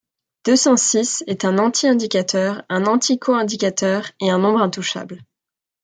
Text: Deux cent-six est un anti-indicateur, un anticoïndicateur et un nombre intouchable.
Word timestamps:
Deux 0.45 0.55
cent-six 0.55 1.23
est 1.27 1.45
un 1.45 1.59
anti-indicateur, 1.59 2.63
un 2.69 2.85
anticoïndicateur 2.87 4.09
et 4.19 4.31
un 4.31 4.39
nombre 4.39 4.59
intouchable. 4.63 5.21